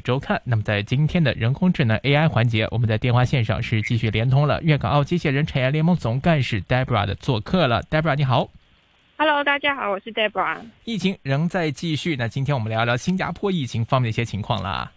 [0.00, 0.40] 语周刊。
[0.44, 7.82] 那么在今天的人工智能 AI 环节，我们在电话线上是继续连通了粤港澳机械人产业联盟总干事 Debra 的做客了。
[7.90, 8.48] Debra 你好
[9.18, 10.56] ，Hello，大家好，我是 Debra。
[10.84, 14.90] 疫情仍在继续，那今天我们聊聊新加坡疫情方面的一些情况啦。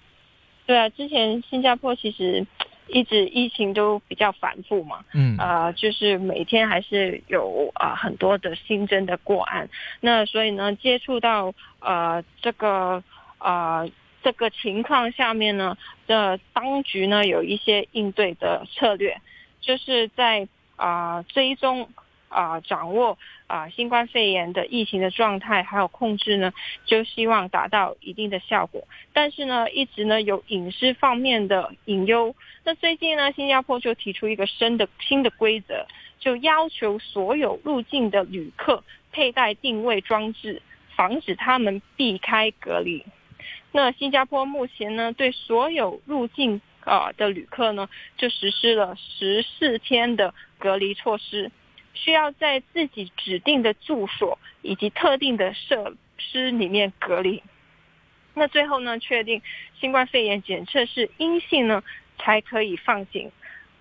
[0.65, 2.47] 对啊，之前新加坡其实。
[2.89, 9.67] 一直疫情都比较反复嘛，嗯，呃，就是每天还是有啊很多的新增的过案，
[10.01, 13.01] 那所以呢，接触到呃这个
[13.39, 13.89] 呃
[14.23, 15.77] 这个情况下面呢
[16.07, 19.21] 的当局呢有一些应对的策略，
[19.61, 21.89] 就是在啊追踪。
[22.35, 26.51] 啊，掌握啊新冠肺炎的疫情的状态，还有控制呢，
[26.83, 28.87] 就希望达到一定的效果。
[29.13, 32.35] 但是呢，一直呢有隐私方面的隐忧。
[32.63, 35.85] 那最近呢，新加坡就提出一个新的新的规则，
[36.19, 40.59] 就要求所有入境的旅客佩戴定位装置，
[40.95, 43.05] 防止他们避开隔离。
[43.73, 51.51] 那新加坡目前呢，对所有入境啊的旅客呢，就实施了十四天的隔离措施。
[51.95, 57.43] 需要在自己指定的住所以及特定的设施里面隔离。
[58.33, 59.41] 那最后呢，确定
[59.79, 61.83] 新冠肺炎检测是阴性呢，
[62.17, 63.31] 才可以放行。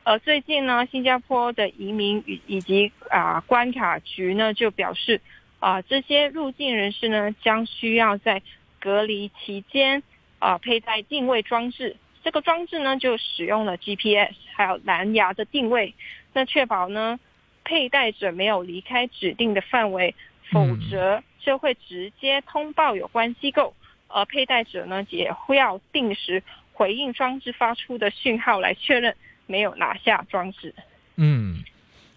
[0.04, 5.20] 而最近呢，新加坡的移民与以及啊关卡局呢就表示，
[5.58, 8.42] 啊这些入境人士呢将需要在
[8.83, 10.02] 隔离期间
[10.41, 11.97] 啊佩戴定位装置。
[12.25, 15.94] 这个装置呢就使用了 GPS 还有蓝牙的定位，
[16.33, 17.20] 那确保呢。
[17.64, 20.16] 佩戴者没有离开指定的范围，
[20.50, 23.72] 否则就会直接通报有关机构。
[24.08, 29.14] 而佩戴者呢，也会要定时回应装置发出的讯号来确认
[29.46, 30.74] 没有拿下装置。
[31.14, 31.62] 嗯，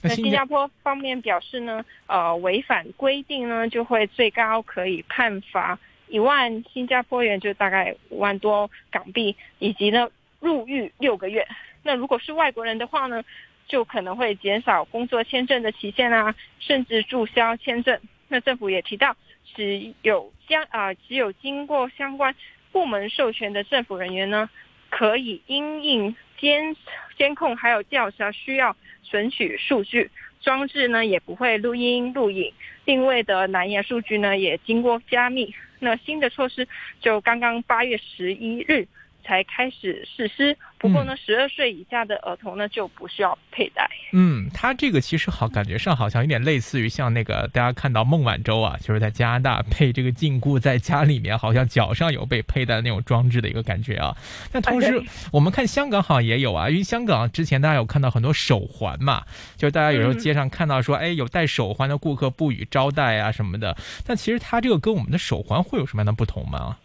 [0.02, 11.48] 那新加坡方面表示呢，呃，违反规定呢，就会最高可以判罚一万新加坡元，就大概五万多港币，以及呢入狱六个月。
[11.84, 13.24] 那如果是外国人的话呢？
[13.68, 18.00] 就可能会减少工作签证的期限啊，甚至注销签证。
[18.28, 19.18] 那政府也提到，
[19.56, 22.36] 只有相啊，只有经过相关
[22.72, 24.48] 部门授权的政府人员呢，
[24.92, 26.76] 可以因应监
[27.18, 30.12] 监控还有调查需要存取数据。
[30.42, 32.54] 装置呢也不会录音录影，
[32.86, 35.52] 定位的蓝牙数据呢也经过加密。
[35.80, 36.68] 那新的措施
[37.02, 38.88] 就刚刚八月十一日。
[39.26, 43.90] 才开始实施，不过呢，十二岁以下的儿童呢就不需要佩戴。
[44.14, 54.16] 嗯，它这个其实好，感觉上好像有点类似于像那个大家看到孟晚舟啊，就是在加拿大配这个禁锢在家里面，好像脚上有被佩戴的那种装置的一个感觉啊。
[54.52, 59.24] 但同时，我们看香港好像也有啊，因为香港之前大家有看到很多手环嘛，
[59.58, 63.76] 就是大家有时候街上看到说，哎，有戴手环的顾客不予招待啊什么的。
[64.06, 66.78] 但其实它这个跟我们的手环会有什么样的不同吗？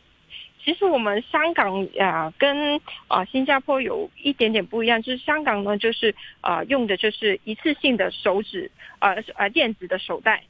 [0.63, 10.43] 其实我们香港啊，跟啊新加坡有一点点不一样，就是香港呢，就是啊用的就是一次性的手指，呃呃电子的手袋。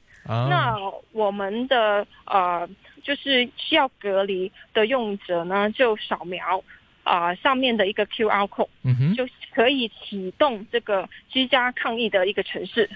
[0.50, 0.76] 那
[1.12, 2.68] 我们的呃
[3.02, 6.62] 就是需要隔离的用者呢，就扫描
[7.04, 8.68] 啊上面的一个 QR code，
[9.14, 12.88] 就可以启动这个居家抗疫的一个城市。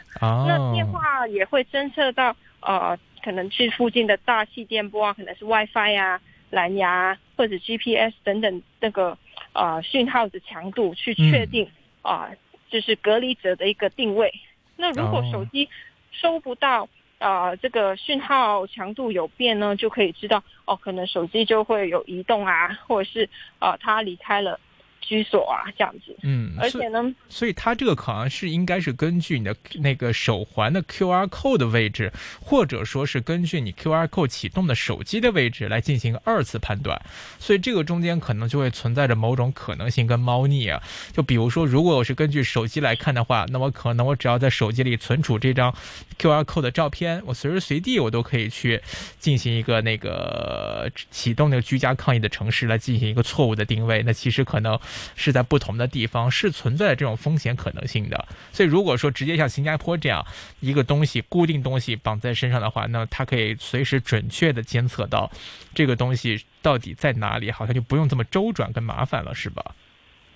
[0.47, 6.21] 那电话也会侦测到呃可能去附近的大气电波啊，可能是 WiFi 啊。
[6.55, 9.19] 蓝牙或者 GPS 等等那个
[9.53, 11.69] 呃讯号的强度去确定
[12.03, 12.31] 啊，
[12.71, 14.33] 就是隔离者的一个定位。
[14.77, 15.69] 那如果手机
[16.13, 16.89] 收不到
[17.19, 23.29] 啊这个讯号强度有变呢，就可以知道哦，可能手机就会有移动啊，或者是
[23.59, 24.59] 啊它离开了。
[25.07, 37.01] 居所啊，这样子，嗯，而且呢，所以它这个好像是应该是根据你的那个手环的 Q R code 的位置，或者说是根据你 Q R code 启动的手机的位置来进行二次判断，
[37.39, 40.83] 所以这个中间可能就会存在着某种可能性跟猫腻啊。
[41.13, 45.75] 就比如说，如果我是根据手机来看的话，那么可能我只要在手机里存储这张
[46.19, 48.81] Q R code 的照片，我随时随地我都可以去
[49.19, 54.79] 进行一个那个启动那个居家抗疫的城市来进行一个错误的定位，那其实可能。
[55.17, 60.25] 是在不同的地方是存在这种风险可能性的，所以如果说直接像新加坡这样
[60.61, 65.31] 一个东西固定东西绑在身上的话，那它可以随时准确的监测到
[65.75, 69.75] 这个东西到底在哪里，好像就不用这么周转跟麻烦了，是吧？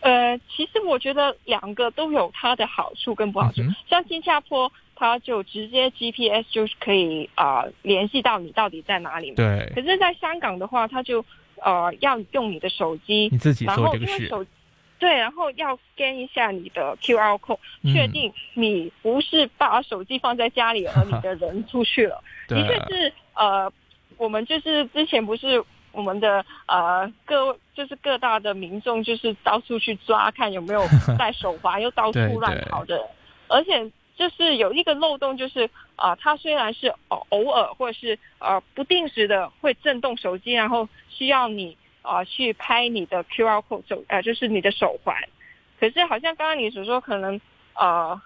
[0.01, 3.63] 呃，其实我觉得两个都有它的好处跟不好处。
[3.91, 9.35] 像新加坡，它就直接 GPS 就是可以啊联系到你到底在哪里。
[9.35, 9.73] 对。
[9.75, 11.25] 可是，在香港的话，它就
[11.63, 14.31] 呃要用你的手机，你自己做这个事。
[14.99, 17.59] 对，然后要 scan 一下你的 QR code，
[17.93, 22.21] 确定你不是把手机放在家里，而你的人出去了。
[22.49, 23.73] 的确是，呃，
[24.17, 25.63] 我们就是之前不是
[25.93, 30.83] 我们的呃各就是各大的民众就是到处去抓看有没有
[31.17, 33.01] 带手环又到处乱跑的，
[33.47, 45.17] 而且就是有一个漏洞就是啊，它虽然是偶偶尔或者是呃不定时的会震动手机，然后需要你啊去拍你的 QR code 手呃就是你的手环，
[45.79, 47.41] 可是好像刚刚你所说可能
[47.75, 48.21] 呃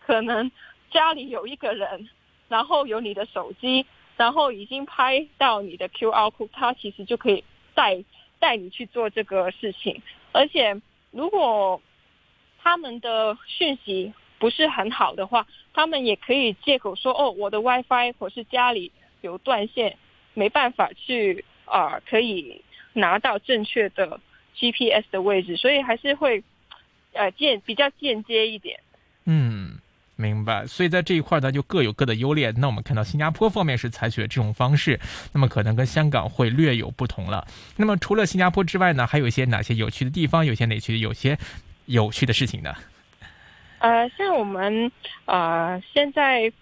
[0.00, 0.50] 可能
[0.90, 2.08] 家里有一个人，
[2.48, 3.86] 然后有你的手机。
[4.18, 7.44] 然后已经拍到你的 QR code，它其实就可以
[7.74, 8.02] 带
[8.38, 10.00] 带你去做这个事情。
[10.32, 10.80] 而且
[11.10, 11.82] 如果
[12.62, 19.96] 他们的讯息不是很好的话，他们也可以借口说：“哦，我的 WiFi 或是家里有断线，
[20.34, 22.62] 没办法去啊，可以
[22.92, 24.20] 拿到正确的
[24.56, 26.42] GPS 的位置。”所以还是会
[27.12, 28.78] 呃间比较间接一点。
[29.24, 29.78] 嗯。
[30.18, 32.50] 明白，所以在这一块呢，就各有各的优劣。
[32.52, 34.98] 那我们看到新加坡方面是采取了这种方式，
[35.34, 37.46] 那么可能跟香港会略有不同了。
[37.76, 40.46] 那么除了新加坡之外呢，还有一些哪些有趣的地方？
[40.46, 41.38] 有些哪些有些
[41.84, 42.74] 有趣的事情呢？
[43.86, 44.90] 呃，像我们
[45.26, 46.52] 呃现在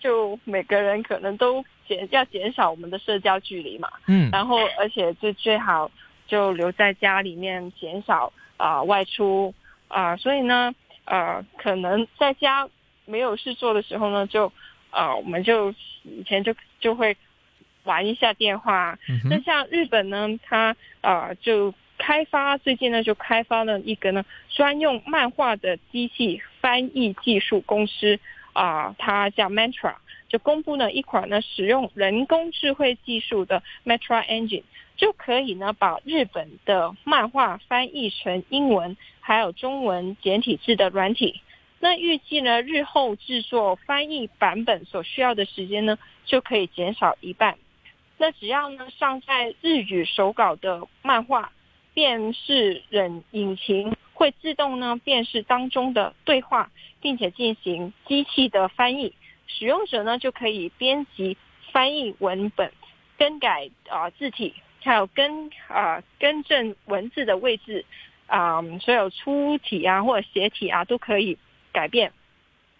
[0.00, 5.90] 就每个人可能都减要减少我们的社交距离嘛，嗯，然后而且就最好
[6.26, 9.52] 就留在家里面，减少啊外出
[9.88, 10.74] 啊，所以呢，
[11.04, 12.68] 呃，可能在家。
[13.06, 14.50] 没有事做的时候呢，就，
[14.90, 15.68] 呃，我们就
[16.04, 17.14] 以前就就会
[17.82, 18.98] 玩一下电话。
[19.28, 28.18] 那像日本呢，它呃就开发最近呢就开发了一个呢专用漫画的机器翻译技术公司
[28.54, 29.96] 啊，它叫 Mantra，
[30.30, 34.62] 就公布了一款呢使用人工智慧技术的 Mantra Engine，
[34.96, 41.42] 就可以呢把日本的漫画翻译成英文还有中文简体字的软体。
[41.80, 47.58] 那预计呢，日后制作翻译版本所需要的时间呢，就可以减少一半。
[48.16, 51.52] 那只要呢上在日语手稿的漫画，
[51.92, 53.94] 便是人引擎
[54.24, 56.70] 会自动呢辨识当中的对话，
[57.02, 59.12] 并且进行机器的翻译。
[59.46, 61.36] 使用者呢就可以编辑
[61.72, 62.72] 翻译文本，
[63.18, 67.84] 更改啊字体，还有更啊更正文字的位置
[68.26, 71.36] 啊，所有粗体啊或者斜体啊都可以。
[71.70, 72.12] 改变，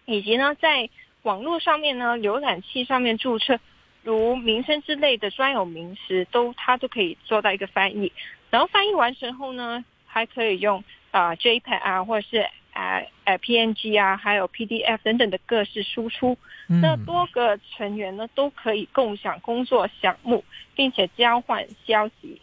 [0.04, 0.88] 以及呢，在
[1.24, 3.58] 网络上面呢，浏览器上面注册，
[4.04, 8.12] 如名称之类的专有名词，都它都可以做到一个翻译。
[8.50, 10.84] 然后翻译完成后呢，还可以用
[11.18, 12.38] 啊 JPEG 啊，或者是
[12.72, 16.36] 啊呃 PNG 啊，还有 PDF 等等的各式输出。
[16.66, 20.44] 那多个成员呢，都可以共享工作项目，
[20.74, 22.40] 并且交换消息。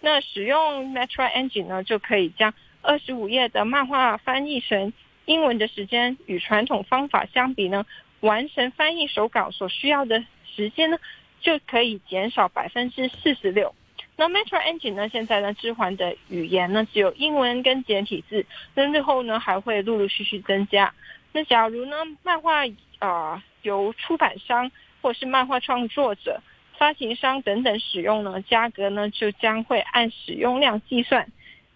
[0.00, 2.52] 那使用 Metro Engine 呢，就可以将
[2.82, 4.92] 二十五页的漫画翻译成。
[5.26, 7.86] 英文的时间与传统方法相比呢，
[8.18, 10.98] 完成翻译手稿所需要的时间呢，
[11.40, 13.72] 就可以减少百分之四十六。
[14.20, 18.44] 那 Metro Engine 呢，现在呢置换的语言呢只有英文跟简体字，
[18.74, 20.92] 那日后呢还会陆陆续续增加。
[21.32, 22.64] 那假如呢漫画
[22.98, 24.70] 啊由出版商
[25.00, 26.42] 或是漫画创作者、
[26.76, 31.26] 发行商等等使用呢，价格呢就将会按使用量计算，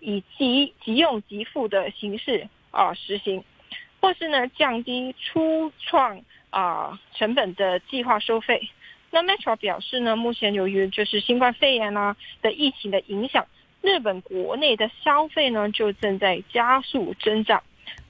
[0.00, 2.46] 以即即用即付的形式。
[2.70, 3.42] 啊，实行，
[4.00, 6.20] 或是呢降低初创
[6.50, 8.68] 啊成本的计划收费。
[9.14, 13.46] 那 Metro 表示呢，目前由于就是新冠肺炎啊的疫情的影响，
[13.80, 17.62] 日本国内的消费呢就正在加速增长。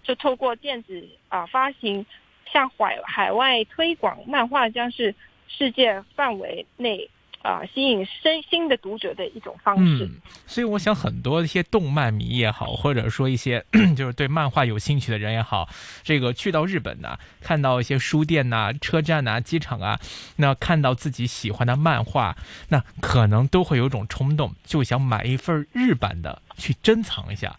[0.03, 2.07] 就透过电子啊发行，
[2.51, 5.15] 向海海外推广漫画，将是
[5.47, 7.11] 世界范围内。
[7.45, 10.11] 啊，吸引新新的读者的一种方式。
[10.47, 13.63] 所以我想很多一些动漫迷也好，或者说一些
[13.95, 15.69] 就是对漫画有兴趣的人也好，
[16.03, 20.01] 这个去到日本呢，看到一些书店呐、车站呐、机场啊，
[20.37, 22.35] 那看到自己喜欢的漫画，
[22.71, 27.55] 那可能都会有种冲动，就想买一份日版的去珍藏一下。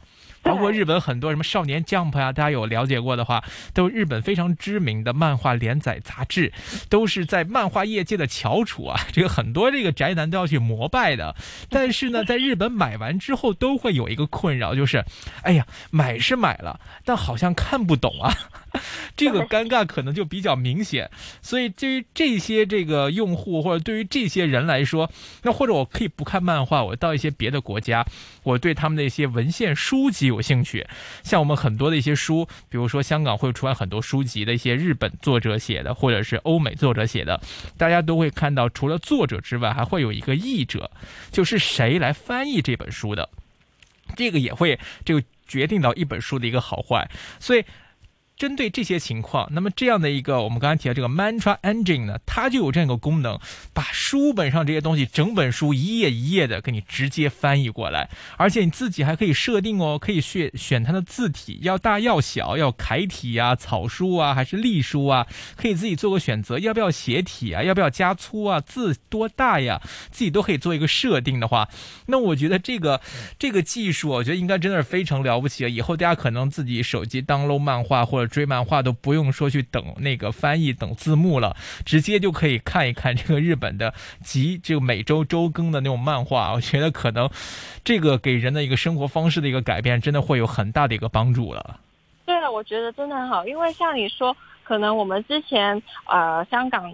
[0.46, 6.54] 包括日本很多什么少年 Jump 啊，大家有了解过的话，都日本非常知名的漫画连载杂志，
[6.88, 9.02] 都是在漫画业界的翘楚啊。
[9.12, 11.36] 这个很多这个宅男都要去膜拜的。
[11.70, 15.04] 但是呢，在日本买完之后，都会有一个困扰，就是，
[15.42, 18.32] 哎呀，买是买了，但好像看不懂啊。
[19.16, 21.10] 这个尴尬可能就比较明显。
[21.42, 25.10] 所以对于这些这个用户或者对于这些人来说，
[25.44, 28.06] 那或者我可以不看漫画，我到一些别的国家，
[28.44, 30.26] 我对他们的一些文献书籍。
[30.26, 30.86] 有兴趣，
[31.24, 37.40] 像我们很多的一些书，比如说香港会出版很多书籍的一些日本作者写的，或者是欧美作者写的，
[37.78, 40.90] 大家都会看到，除了作者之外，还会有一个译者，
[41.32, 43.30] 就是谁来翻译这本书的，
[44.16, 47.08] 这个也会这个决定到一本书的一个好坏。
[47.40, 47.64] 所以
[48.38, 53.40] 针对这些情况，那么这样的一个我们刚才提到这个 Mantra Engine 呢，它就有这样一个功能，
[53.74, 65.26] 把书本上这些东西整本书一页一页的给你直接翻译过来，而且你自己还可以设定哦，可以选选它的字体要大要小，要楷体啊、草书啊还是隶书啊，
[65.56, 71.70] 可以自己做个选择，要不要斜体啊，要不要加粗啊，字多大呀，自己都可以做一个设定的话，
[72.08, 73.00] 那我觉得这个
[73.40, 75.70] 这个技术，我觉得应该真的是非常了不起啊！
[75.70, 81.56] 以后大家可能自己手机 download 漫画或者追漫画都不用说去等那个翻译等字幕了，
[81.86, 86.54] 直接就可以看一看这个日本的集这个每周周更的那种漫画。
[86.54, 87.30] 我觉得可能
[87.84, 91.80] 这个给人的一个生活方式的一个改变，真的会有很大的一个帮助了。
[92.26, 96.92] 对了，我觉得真的很好，因为像你说，可能我们之前呃香港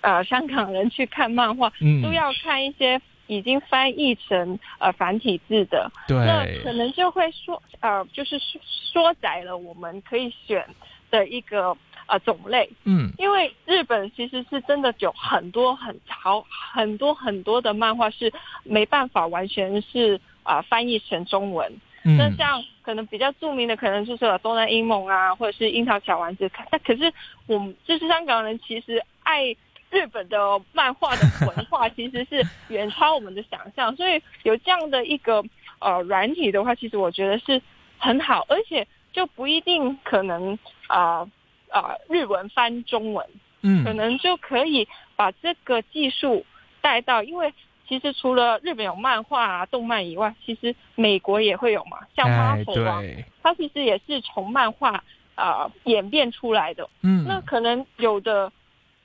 [0.00, 1.70] 呃香港人去看漫画，
[2.02, 10.66] 都要看一些已经翻译成呃繁体字的，那可能就会说呃就是缩窄了我们可以选。
[11.10, 18.32] 的一个呃种类，嗯，因为日本其实是真的有很多很好很多很多的漫画是
[18.62, 21.68] 没办法完全是啊翻译成中文，
[22.04, 27.12] 那像可能比较著名的可能就是《东南英梦》啊，或者是《樱桃小丸子》，那可是
[27.48, 29.56] 我们就是香港人，其实爱
[29.90, 30.38] 日本的
[30.72, 35.44] 漫画的文化 其实是远超我们的想象，所以有这样的一个
[35.80, 37.60] 呃软体的话，其实我觉得是
[37.98, 38.86] 很好，而且。
[39.12, 40.56] 就不一定可能
[40.86, 41.28] 啊
[41.68, 43.26] 啊日文翻中文，
[43.60, 46.46] 嗯，可能就可以把这个技术
[46.80, 47.52] 带到，因为
[47.88, 53.02] 其实除了日本有漫画啊动漫以外，其实美国也会有嘛，像 Marvel 啊，
[53.42, 55.02] 它其实也是从漫画
[55.34, 58.52] 啊演变出来的，嗯，那可能有的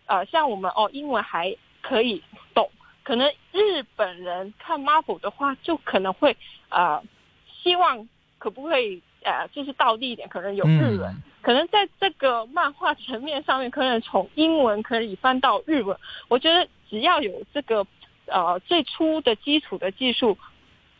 [0.05, 2.21] 呃像我们哦英文还可以
[2.53, 2.69] 懂，
[3.03, 6.35] 可能日本人看 Marvel 的话，就可能会
[6.69, 7.03] 呃
[7.47, 8.07] 希望
[8.37, 9.01] 可不可以。
[9.25, 15.97] 呃，就是倒地一点，可能有日文，可能在这个漫画层面上面，可能从英文可以翻到日文。
[16.27, 17.83] 我觉得只要有这个
[18.27, 20.37] 呃最初的基础的技术，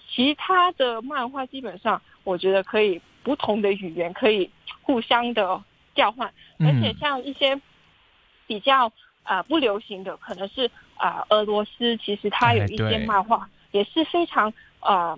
[0.09, 4.50] 其他的漫画基本上我觉得可以不同的语言可以
[4.81, 7.62] 互相的调换，而且像一些
[8.47, 8.91] 比较
[9.23, 15.17] 啊不流行的，可能是啊俄罗斯，其实它有一些漫画也是非常啊。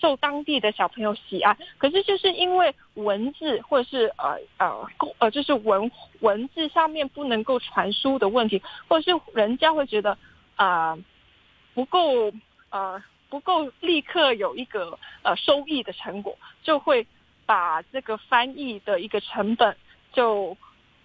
[0.00, 10.16] 受当地的小朋友喜爱，可是就是因为文字或者是呃呃呃，就是文文字上面不能够传输的问题，或者是人家会觉得
[10.56, 10.96] 啊
[11.74, 12.32] 不够
[12.70, 17.06] 呃不够立刻有一个呃收益的成果，就会
[17.44, 19.76] 把这个翻译的一个成本
[20.14, 20.56] 就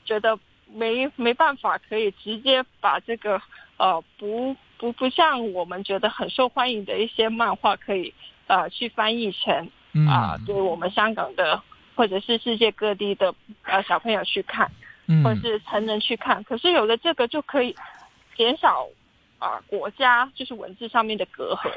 [0.06, 0.40] 觉得
[0.74, 3.42] 没没办法可以直接把这个
[3.78, 8.14] 呃不不不像我们觉得很受欢迎的一些漫画可以。
[8.48, 9.72] 呃，去翻译成
[10.08, 11.60] 啊，对我们香港的
[11.96, 14.70] 或者是世界各地的呃小朋友去看，
[15.24, 17.76] 或者是成人去看，可是有了这个就可以
[18.38, 18.86] 减少
[19.68, 21.70] 国家就是文字上面的隔阂。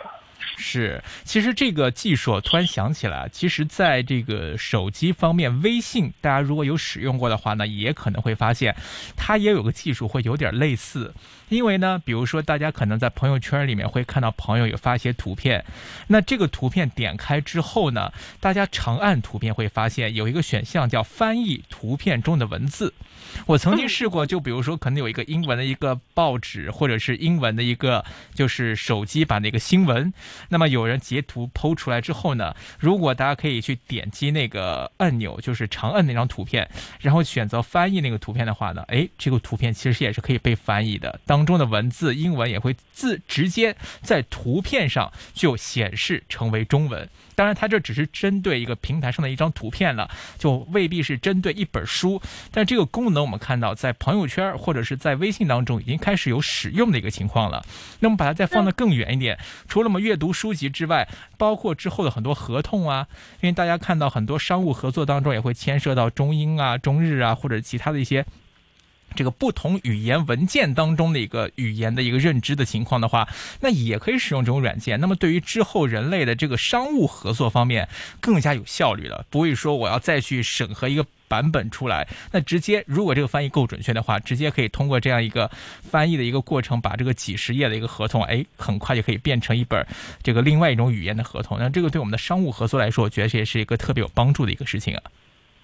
[0.56, 8.74] 是，其实这个技术突然想起来，其实在这个手机方面，微信大家如果有使用过的话呢，也可能会发现，
[9.16, 11.12] 它也有个技术会有点类似。
[11.48, 15.64] 因为呢，比如说大家可能在朋友圈里面会看到朋友有发一些图片，
[16.06, 22.94] 那这个图片点开之后呢，大家长按图片会发现有一个选项叫翻译图片中的文字。
[23.46, 28.04] 我曾经试过，就比如说可能有一个英文的一个报纸，或者是英文的一个
[28.34, 30.12] 就是手机版的一个新闻。
[30.48, 36.68] 那么有人截图剖出来之后呢，如果大家可以去点击那个按钮，就是长按那张图片，
[37.00, 47.08] 然后选择翻译那个图片的话呢，哎，这个图片其实也是可以被翻译的，当中的文字英文也会自直接在图片上就显示成为中文。
[47.38, 52.20] 当然，它这只是针对一个平台上的一张图片了，就未必是针对一本书。
[52.50, 57.64] 但这个功能我们看到在朋友圈或者是在微信当中已经开始有使用的一个情况了。
[58.00, 63.06] 那么把它再放得更远一点，除了我们阅读书籍之外，包括之后的很多合同啊，
[63.40, 68.26] 因为大家看到很多商务合作当中也会牵涉到中英啊、中日啊或者其他的一些。
[69.14, 73.28] 这个不同语言文件当中的一个语言的一个认知的情况的话，
[73.60, 75.00] 那也可以使用这种软件。
[75.00, 77.88] 那么对于之后人类的这个商务合作方面，
[78.20, 82.06] 更加有效率了，不会说我要再去审核一个版本出来。
[82.32, 85.50] 那直接如果这个翻译够准确的话，直接可以通过这样一个
[85.90, 89.84] 翻译的一个过程，把这个几十页的一个合同，哎，很快就可以变成一本
[90.22, 91.58] 这个另外一种语言的合同。
[91.58, 95.02] 那这个对我们的商务合作来说，我觉得这也是一个特别有帮助的一个事情啊。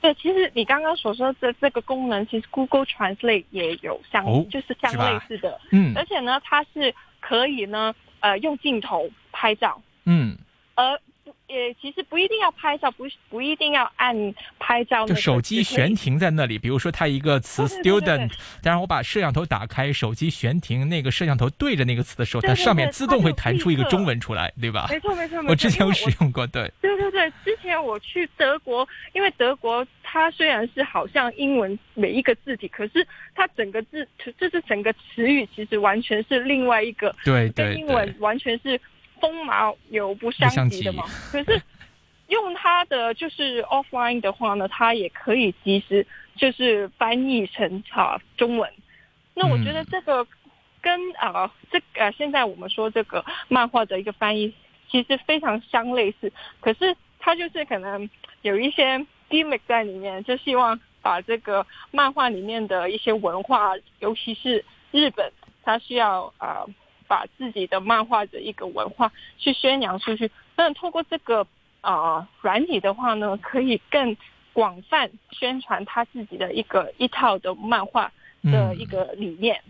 [0.04, 5.58] 对，其实你刚刚所说的这个功能，其实 Google Translate 也有相，就是相类似的。
[5.70, 9.80] 嗯，而且呢，它是可以呢，呃，用镜头拍照。
[10.04, 10.36] 嗯，
[10.74, 11.00] 而
[11.54, 15.06] 呃，其实不一定要拍照，不不一定要按拍照。
[15.06, 24.88] 就手机悬停在那里，比如说它一个词 student，当然我把摄像头打开，手机悬停，那个摄像头对着那个词的时候，它上面自动会弹出一个中文出来，对吧？
[24.90, 25.50] 没错没错没错。
[25.50, 26.70] 我之前有使用过，对。
[26.80, 34.06] 对对对，之前我去德国，因为德国它虽然是好像英文每一个字体，可是它整个字
[34.38, 38.80] 就是整个词语其实完全是另外一个，对对，跟英文完全是。
[39.20, 41.60] 风马牛不相及的嘛，可是
[42.28, 46.06] 用它的就是 offline 的话呢，它也可以及时
[46.36, 48.70] 就是翻译成啊中文。
[49.34, 50.26] 那我觉得这个
[50.80, 54.52] 跟啊这个现在我们说这个漫画的一个翻译
[54.90, 58.08] 其实非常相类似，可是它就是可能
[58.42, 65.30] 有一些 gimmick 在里面，就希望把这个漫画里面的一些文化，尤其是日本，
[65.62, 66.64] 它需要啊。
[67.06, 71.46] 把自己的漫画的一个文化去宣扬出去，那通过这个
[71.80, 74.16] 啊软体的话呢，可以更
[74.52, 79.60] 广泛宣传他自己的一个一套的漫画的一个理念。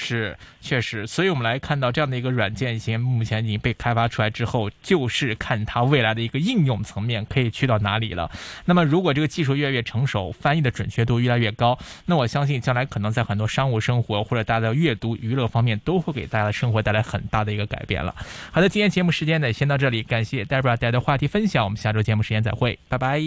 [0.00, 8.30] 是，确实，所以我们来看到这样的一个软件，已经目前已经被开发出来之后，就是看它未来的一个应用层面可以去到哪里了。
[8.64, 11.76] 那么，如果这个技术越来越成熟，翻译的准确度越来越高，
[12.06, 18.14] 那我相信将来可能在很多商务生活或者大家的阅读娱乐方面，都会给大家的生活带来很大的一个改变了。
[18.52, 23.20] 好的，今天节目时间呢，先到这里，感谢 Debra 带来的话题分享，我们下周节目时间再会，拜拜，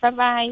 [0.00, 0.48] 拜拜。